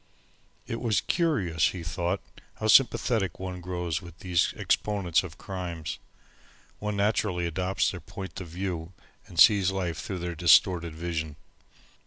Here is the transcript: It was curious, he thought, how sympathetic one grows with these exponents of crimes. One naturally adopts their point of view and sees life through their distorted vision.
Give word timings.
It 0.65 0.81
was 0.81 0.99
curious, 1.01 1.67
he 1.67 1.83
thought, 1.83 2.21
how 2.55 2.65
sympathetic 2.69 3.37
one 3.39 3.61
grows 3.61 4.01
with 4.01 4.17
these 4.17 4.51
exponents 4.57 5.21
of 5.21 5.37
crimes. 5.37 5.99
One 6.79 6.97
naturally 6.97 7.45
adopts 7.45 7.91
their 7.91 7.99
point 8.01 8.41
of 8.41 8.47
view 8.47 8.93
and 9.27 9.39
sees 9.39 9.69
life 9.69 9.99
through 9.99 10.17
their 10.17 10.33
distorted 10.33 10.95
vision. 10.95 11.35